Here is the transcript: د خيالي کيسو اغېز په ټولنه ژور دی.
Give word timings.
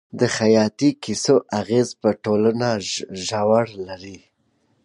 د 0.19 0.21
خيالي 0.35 0.89
کيسو 1.03 1.35
اغېز 1.59 1.87
په 2.01 2.09
ټولنه 2.23 2.69
ژور 3.27 3.67
دی. 4.03 4.19